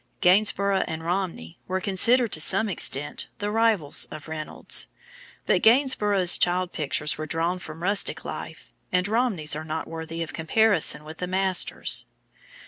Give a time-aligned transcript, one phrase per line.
[0.19, 4.87] Gainsborough and Romney were considered to some extent the rivals of Reynolds,
[5.45, 10.33] but Gainsborough's child pictures were drawn from rustic life, and Romney's are not worthy of
[10.33, 12.05] comparison with the master's.